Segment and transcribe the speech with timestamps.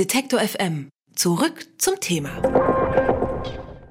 [0.00, 0.88] Detektor FM.
[1.14, 2.30] Zurück zum Thema.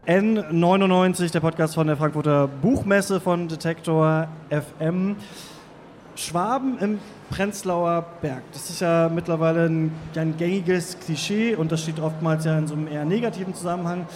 [0.08, 5.18] N99, der Podcast von der Frankfurter Buchmesse von Detektor FM.
[6.16, 7.00] Schwaben im
[7.30, 8.42] Prenzlauer Berg.
[8.54, 12.74] Das ist ja mittlerweile ein, ein, gängiges Klischee und das steht oftmals ja in so
[12.74, 14.08] einem eher negativen Zusammenhang.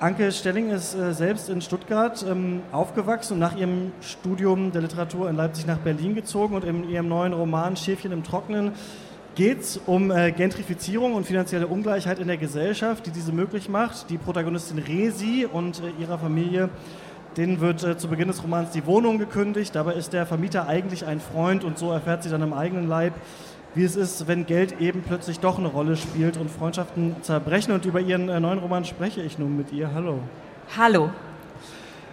[0.00, 5.30] Anke Stelling ist äh, selbst in Stuttgart ähm, aufgewachsen und nach ihrem Studium der Literatur
[5.30, 8.72] in Leipzig nach Berlin gezogen und in ihrem neuen Roman Schäfchen im Trockenen
[9.38, 14.10] geht es um äh, Gentrifizierung und finanzielle Ungleichheit in der Gesellschaft, die diese möglich macht.
[14.10, 16.70] Die Protagonistin Resi und äh, ihrer Familie,
[17.36, 19.76] denen wird äh, zu Beginn des Romans die Wohnung gekündigt.
[19.76, 23.14] Dabei ist der Vermieter eigentlich ein Freund und so erfährt sie dann im eigenen Leib,
[23.76, 27.72] wie es ist, wenn Geld eben plötzlich doch eine Rolle spielt und Freundschaften zerbrechen.
[27.72, 29.94] Und über ihren äh, neuen Roman spreche ich nun mit ihr.
[29.94, 30.18] Hallo.
[30.76, 31.10] Hallo.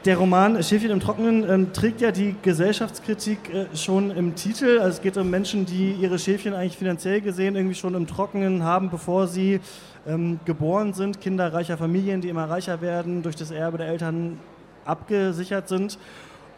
[0.06, 4.78] Der Roman Schäfchen im Trockenen ähm, trägt ja die Gesellschaftskritik äh, schon im Titel.
[4.78, 8.62] Also es geht um Menschen, die ihre Schäfchen eigentlich finanziell gesehen irgendwie schon im Trockenen
[8.62, 9.62] haben, bevor sie
[10.06, 11.22] ähm, geboren sind.
[11.22, 14.40] Kinder reicher Familien, die immer reicher werden, durch das Erbe der Eltern
[14.86, 15.98] abgesichert sind.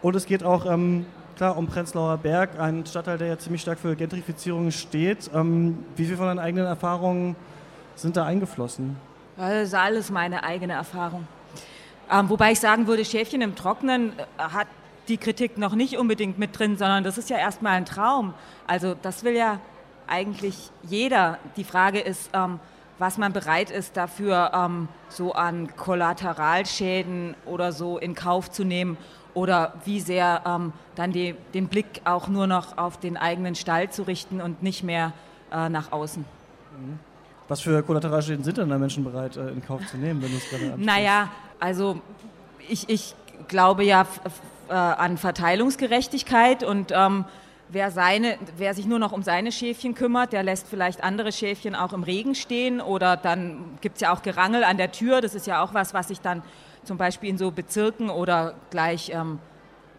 [0.01, 1.05] Und es geht auch ähm,
[1.37, 5.31] klar um Prenzlauer Berg, ein Stadtteil, der ja ziemlich stark für Gentrifizierung steht.
[5.33, 7.37] Ähm, wie viel von deinen eigenen Erfahrungen
[7.95, 8.97] sind da eingeflossen?
[9.37, 11.25] Das ist alles meine eigene Erfahrung.
[12.11, 14.67] Ähm, wobei ich sagen würde, Schäfchen im Trocknen äh, hat
[15.07, 18.33] die Kritik noch nicht unbedingt mit drin, sondern das ist ja erstmal ein Traum.
[18.65, 19.59] Also das will ja
[20.07, 21.37] eigentlich jeder.
[21.55, 22.59] Die Frage ist, ähm,
[22.99, 28.97] was man bereit ist dafür ähm, so an Kollateralschäden oder so in Kauf zu nehmen
[29.33, 33.91] oder wie sehr ähm, dann die, den Blick auch nur noch auf den eigenen Stall
[33.91, 35.13] zu richten und nicht mehr
[35.51, 36.23] äh, nach außen.
[36.23, 36.99] Mhm.
[37.47, 40.37] Was für Kollateralschäden sind denn da Menschen bereit äh, in Kauf zu nehmen, wenn du
[40.37, 40.85] es gerade ansprichst?
[40.85, 42.01] Naja, also
[42.67, 43.15] ich, ich
[43.47, 44.05] glaube ja
[44.69, 47.25] äh, an Verteilungsgerechtigkeit und ähm,
[47.69, 51.75] wer, seine, wer sich nur noch um seine Schäfchen kümmert, der lässt vielleicht andere Schäfchen
[51.75, 55.21] auch im Regen stehen oder dann gibt es ja auch Gerangel an der Tür.
[55.21, 56.43] Das ist ja auch was, was sich dann
[56.83, 59.39] zum Beispiel in so Bezirken oder gleich ähm,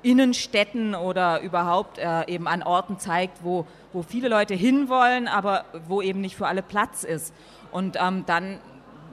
[0.03, 6.01] Innenstädten oder überhaupt äh, eben an Orten zeigt, wo, wo viele Leute hinwollen, aber wo
[6.01, 7.35] eben nicht für alle Platz ist.
[7.73, 8.59] Und ähm, dann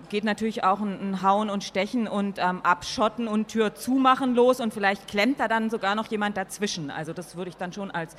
[0.10, 4.60] geht natürlich auch ein, ein Hauen und Stechen und ähm, Abschotten und Tür zumachen los
[4.60, 6.92] und vielleicht klemmt da dann sogar noch jemand dazwischen.
[6.92, 8.16] Also das würde ich dann schon als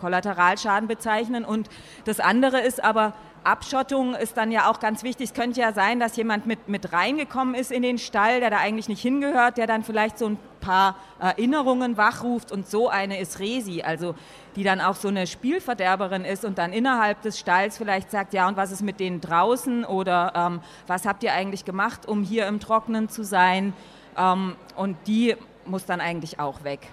[0.00, 1.44] Kollateralschaden bezeichnen.
[1.44, 1.68] Und
[2.04, 5.30] das andere ist aber, Abschottung ist dann ja auch ganz wichtig.
[5.30, 8.58] Es könnte ja sein, dass jemand mit, mit reingekommen ist in den Stall, der da
[8.58, 13.38] eigentlich nicht hingehört, der dann vielleicht so ein paar Erinnerungen wachruft und so eine ist
[13.38, 14.14] Resi, also
[14.56, 18.46] die dann auch so eine Spielverderberin ist und dann innerhalb des Stalls vielleicht sagt, ja
[18.46, 22.46] und was ist mit denen draußen oder ähm, was habt ihr eigentlich gemacht, um hier
[22.46, 23.72] im Trockenen zu sein
[24.18, 25.34] ähm, und die
[25.64, 26.88] muss dann eigentlich auch weg.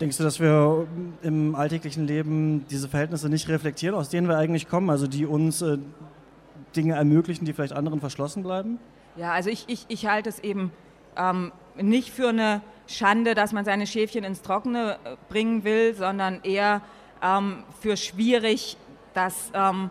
[0.00, 0.86] Denkst du, dass wir
[1.22, 5.62] im alltäglichen Leben diese Verhältnisse nicht reflektieren, aus denen wir eigentlich kommen, also die uns
[5.62, 5.78] äh,
[6.74, 8.78] Dinge ermöglichen, die vielleicht anderen verschlossen bleiben?
[9.16, 10.72] Ja, also ich, ich, ich halte es eben
[11.16, 16.40] ähm, nicht für eine Schande, dass man seine Schäfchen ins Trockene äh, bringen will, sondern
[16.42, 16.82] eher
[17.22, 18.76] ähm, für schwierig,
[19.14, 19.90] dass, ähm,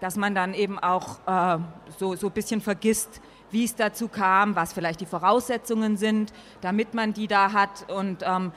[0.00, 1.58] dass man dann eben auch äh,
[1.98, 3.20] so, so ein bisschen vergisst,
[3.50, 8.22] wie es dazu kam, was vielleicht die Voraussetzungen sind, damit man die da hat und
[8.24, 8.52] ähm,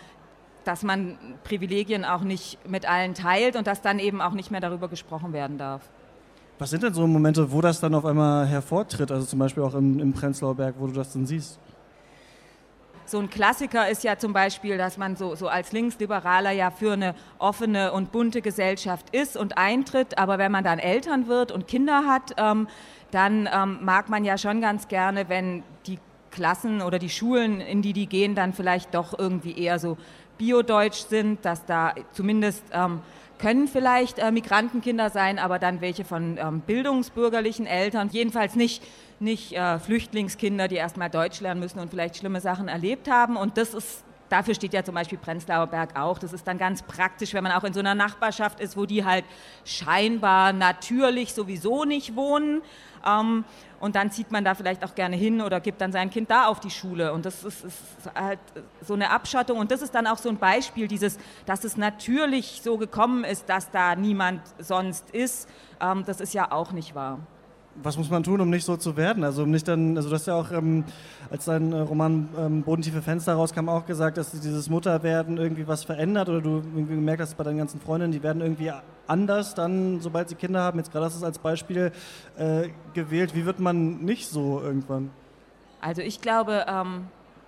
[0.63, 4.62] dass man Privilegien auch nicht mit allen teilt und dass dann eben auch nicht mehr
[4.62, 5.81] darüber gesprochen werden darf.
[6.59, 9.12] Was sind denn so Momente, wo das dann auf einmal hervortritt?
[9.12, 11.59] Also zum Beispiel auch im, im Prenzlauer Berg, wo du das dann siehst?
[13.06, 16.94] So ein Klassiker ist ja zum Beispiel, dass man so, so als Linksliberaler ja für
[16.94, 21.68] eine offene und bunte Gesellschaft ist und eintritt, aber wenn man dann Eltern wird und
[21.68, 22.68] Kinder hat, ähm,
[23.12, 26.00] dann ähm, mag man ja schon ganz gerne, wenn die
[26.31, 29.97] Klassen oder die Schulen, in die die gehen, dann vielleicht doch irgendwie eher so
[30.38, 33.02] biodeutsch sind, dass da zumindest ähm,
[33.40, 38.82] können vielleicht äh, Migrantenkinder sein, aber dann welche von ähm, bildungsbürgerlichen Eltern, jedenfalls nicht,
[39.20, 43.36] nicht äh, Flüchtlingskinder, die erstmal Deutsch lernen müssen und vielleicht schlimme Sachen erlebt haben.
[43.36, 46.18] Und das ist Dafür steht ja zum Beispiel Prenzlauer Berg auch.
[46.18, 49.06] Das ist dann ganz praktisch, wenn man auch in so einer Nachbarschaft ist, wo die
[49.06, 49.26] halt
[49.64, 52.64] scheinbar natürlich sowieso nicht wohnen.
[53.06, 53.44] Ähm,
[53.80, 56.47] und dann zieht man da vielleicht auch gerne hin oder gibt dann sein Kind da
[56.47, 57.14] auf die Schule.
[57.14, 57.78] Und das ist, ist,
[58.16, 58.40] halt
[58.82, 59.59] so eine Abschottung.
[59.59, 63.47] Und das ist dann auch so ein Beispiel, dieses, dass es natürlich so gekommen ist,
[63.47, 65.47] dass da niemand sonst ist.
[65.79, 67.20] Ähm, das ist ja auch nicht wahr
[67.81, 69.23] was muss man tun, um nicht so zu werden?
[69.23, 70.84] Also um nicht dann, also du hast ja auch, ähm,
[71.31, 75.84] als dein äh, Roman ähm, Bodentiefe Fenster rauskam, auch gesagt, dass dieses Mutterwerden irgendwie was
[75.84, 78.72] verändert oder du irgendwie gemerkt hast bei deinen ganzen Freundinnen, die werden irgendwie
[79.08, 80.78] anders dann, sobald sie Kinder haben.
[80.78, 81.91] Jetzt gerade hast du es als Beispiel
[82.37, 83.35] äh, gewählt.
[83.35, 85.09] Wie wird man nicht so irgendwann?
[85.81, 87.08] Also ich glaube, ähm,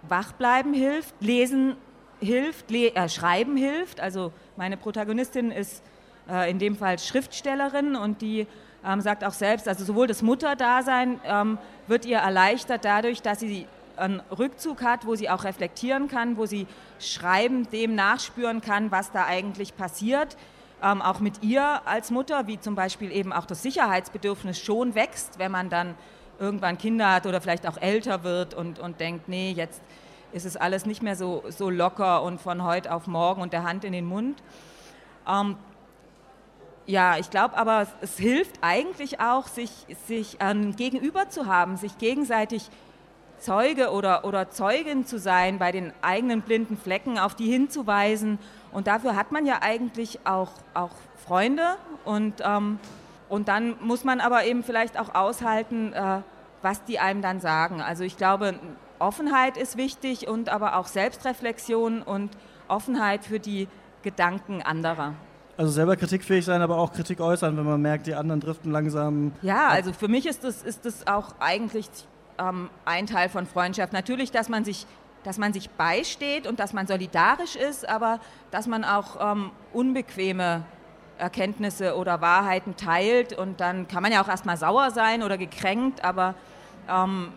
[0.10, 1.76] wachbleiben hilft, lesen
[2.20, 4.00] hilft, le äh, schreiben hilft.
[4.00, 5.84] Also meine Protagonistin ist
[6.30, 8.48] äh, in dem Fall Schriftstellerin und die
[8.86, 13.68] ähm, sagt auch selbst, also sowohl das Mutterdasein ähm, wird ihr erleichtert dadurch, dass sie
[13.98, 16.68] einen Rückzug hat, wo sie auch reflektieren kann, wo sie
[17.00, 20.38] schreiben, dem nachspüren kann, was da eigentlich passiert.
[20.84, 25.40] Ähm, auch mit ihr als Mutter, wie zum Beispiel eben auch das Sicherheitsbedürfnis schon wächst,
[25.40, 25.96] wenn man dann
[26.38, 29.82] irgendwann Kinder hat oder vielleicht auch älter wird und, und denkt, nee, jetzt
[30.34, 33.64] ist es alles nicht mehr so, so locker und von heute auf morgen und der
[33.64, 34.44] Hand in den Mund.
[35.28, 35.56] Ähm,
[36.88, 39.72] ja, ich glaube aber, es, hilft eigentlich auch, sich,
[40.08, 42.70] sich ähm, gegenüber zu haben, sich gegenseitig
[43.40, 48.40] Zeuge oder, oder Zeugin zu sein bei den eigenen blinden Flecken, auf die hinzuweisen.
[48.72, 50.92] Und dafür hat man ja eigentlich auch, auch
[51.26, 52.80] Freunde und, ähm,
[53.30, 56.22] und dann muss man aber eben vielleicht auch aushalten, äh,
[56.62, 57.82] was die einem dann sagen.
[57.82, 58.60] Also ich glaube,
[59.00, 62.30] Offenheit ist wichtig und aber auch Selbstreflexion und
[62.68, 63.68] Offenheit für die
[64.04, 65.14] Gedanken anderer.
[65.58, 69.32] Also selber kritikfähig sein, aber auch Kritik äußern, wenn man merkt, die anderen driften langsam.
[69.42, 71.88] Ja, also für mich ist das, ist das auch eigentlich
[72.38, 73.94] ähm, ein Teil von Freundschaft.
[73.94, 74.86] Natürlich, dass man sich
[75.24, 78.20] dass man sich beisteht und dass man solidarisch ist, aber
[78.52, 80.64] dass man auch ähm, unbequeme
[81.18, 86.04] Erkenntnisse oder Wahrheiten teilt und dann kann man ja auch erstmal sauer sein oder gekränkt,
[86.04, 86.36] aber
[86.88, 87.30] ähm,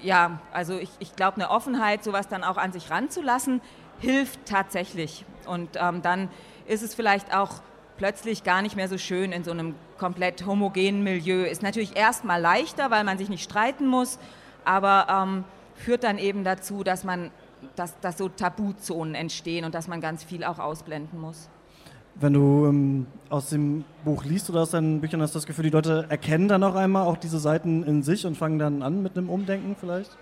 [0.00, 3.60] ja, also ich, ich glaube, eine Offenheit, sowas dann auch an sich ranzulassen,
[3.98, 5.26] hilft tatsächlich.
[5.46, 6.28] Und ähm, dann
[6.68, 7.62] ist es vielleicht auch
[7.96, 11.42] plötzlich gar nicht mehr so schön in so einem komplett homogenen Milieu.
[11.44, 14.18] Ist natürlich erstmal leichter, weil man sich nicht streiten muss,
[14.64, 15.44] aber ähm,
[15.74, 17.30] führt dann eben dazu, dass man
[17.76, 21.48] dass, dass so Tabuzonen entstehen und dass man ganz viel auch ausblenden muss.
[22.14, 25.64] Wenn du ähm, aus dem Buch liest oder aus deinen Büchern, hast du das Gefühl,
[25.64, 29.02] die Leute erkennen dann auch einmal auch diese Seiten in sich und fangen dann an
[29.02, 30.16] mit einem Umdenken vielleicht?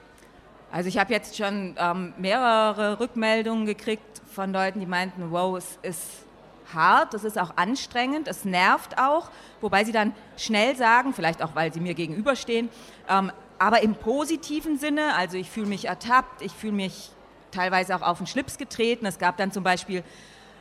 [0.70, 5.78] Also ich habe jetzt schon ähm, mehrere Rückmeldungen gekriegt von Leuten, die meinten, wow, es
[5.82, 6.25] ist
[6.74, 9.30] hart, es ist auch anstrengend, es nervt auch,
[9.60, 12.68] wobei sie dann schnell sagen, vielleicht auch weil sie mir gegenüberstehen,
[13.08, 17.10] ähm, aber im positiven Sinne, also ich fühle mich ertappt, ich fühle mich
[17.50, 19.06] teilweise auch auf den Schlips getreten.
[19.06, 20.02] Es gab dann zum Beispiel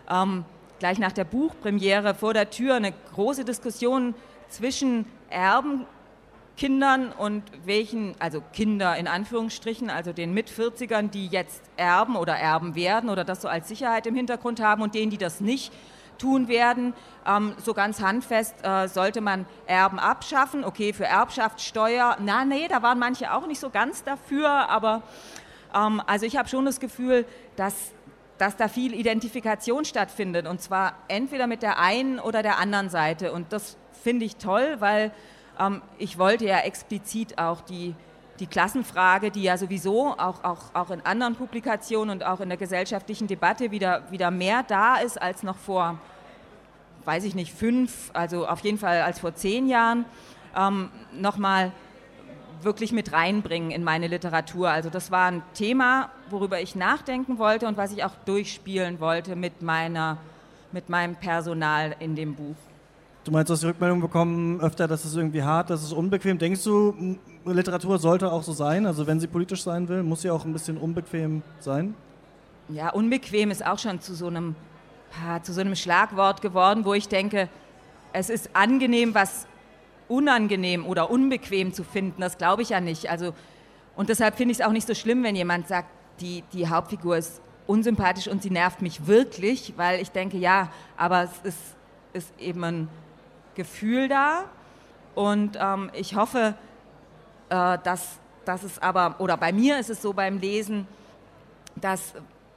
[0.09, 0.45] ähm,
[0.79, 4.15] gleich nach der Buchpremiere vor der Tür eine große Diskussion
[4.47, 12.35] zwischen Erbenkindern und welchen, also Kinder in Anführungsstrichen, also den Mit-40ern, die jetzt erben oder
[12.35, 15.73] erben werden oder das so als Sicherheit im Hintergrund haben und denen, die das nicht
[16.17, 16.93] tun werden.
[17.25, 20.63] Ähm, so ganz handfest äh, sollte man Erben abschaffen.
[20.63, 25.03] Okay, für Erbschaftssteuer, na nee, da waren manche auch nicht so ganz dafür, aber
[25.73, 27.25] ähm, also ich habe schon das Gefühl,
[27.55, 27.91] dass,
[28.37, 33.31] dass da viel Identifikation stattfindet und zwar entweder mit der einen oder der anderen Seite
[33.31, 35.11] und das finde ich toll, weil
[35.59, 37.95] ähm, ich wollte ja explizit auch die
[38.39, 42.57] die Klassenfrage, die ja sowieso auch, auch, auch in anderen Publikationen und auch in der
[42.57, 45.97] gesellschaftlichen Debatte wieder, wieder mehr da ist als noch vor,
[47.05, 50.05] weiß ich nicht, fünf, also auf jeden Fall als vor zehn Jahren,
[50.55, 51.71] ähm, nochmal
[52.61, 54.69] wirklich mit reinbringen in meine Literatur.
[54.69, 59.35] Also das war ein Thema, worüber ich nachdenken wollte und was ich auch durchspielen wollte
[59.35, 60.17] mit, meiner,
[60.71, 62.55] mit meinem Personal in dem Buch.
[63.25, 66.37] Du meinst, du hast die Rückmeldung bekommen öfter, dass es irgendwie hart, dass es unbequem.
[66.37, 68.85] Denkst du, Literatur sollte auch so sein?
[68.85, 71.95] Also wenn sie politisch sein will, muss sie auch ein bisschen unbequem sein?
[72.69, 74.55] Ja, unbequem ist auch schon zu so einem,
[75.41, 77.49] zu so einem Schlagwort geworden, wo ich denke,
[78.13, 79.47] es ist angenehm, was
[80.07, 82.21] unangenehm oder unbequem zu finden.
[82.21, 83.09] Das glaube ich ja nicht.
[83.09, 83.33] Also,
[83.95, 85.89] und deshalb finde ich es auch nicht so schlimm, wenn jemand sagt,
[86.19, 91.23] die, die Hauptfigur ist unsympathisch und sie nervt mich wirklich, weil ich denke, ja, aber
[91.23, 91.57] es ist,
[92.13, 92.87] ist eben ein
[93.55, 94.45] Gefühl da.
[95.15, 96.55] Und ähm, ich hoffe,
[97.49, 100.87] äh, dass, dass es aber, oder bei mir ist es so beim Lesen,
[101.75, 102.13] dass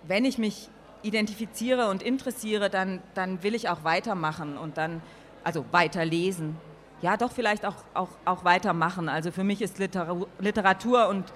[0.06, 0.68] wenn ich mich
[1.02, 5.00] identifiziere und interessiere, dann, dann will ich auch weitermachen und dann,
[5.44, 6.56] also weiterlesen.
[7.00, 9.08] Ja, doch vielleicht auch, auch, auch weitermachen.
[9.08, 11.32] Also für mich ist Literatur und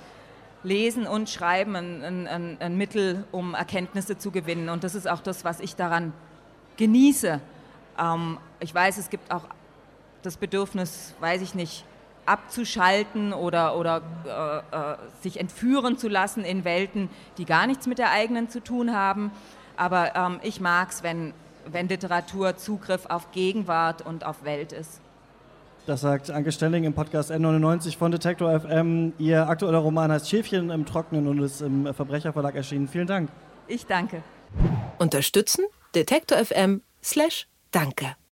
[0.65, 4.69] Lesen und Schreiben ein, ein, ein Mittel, um Erkenntnisse zu gewinnen.
[4.69, 6.13] Und das ist auch das, was ich daran
[6.77, 7.41] genieße.
[7.99, 9.45] Ähm, ich weiß, es gibt auch
[10.23, 11.85] das Bedürfnis, weiß ich nicht,
[12.25, 17.99] abzuschalten oder, oder äh, äh, sich entführen zu lassen in Welten, die gar nichts mit
[17.99, 19.33] der eigenen zu tun haben.
[19.77, 21.35] Aber ähm, ich mag es, wenn,
[21.67, 25.01] wenn Literatur Zugriff auf Gegenwart und auf Welt ist.
[25.87, 29.15] Das sagt Anke Stelling im Podcast N99 von Detektor FM.
[29.19, 32.87] Ihr aktueller Roman heißt Schäfchen im Trocknen und ist im Verbrecherverlag erschienen.
[32.87, 33.31] Vielen Dank.
[33.67, 34.23] Ich danke.
[34.99, 38.17] Unterstützen Detektor FM slash Danke.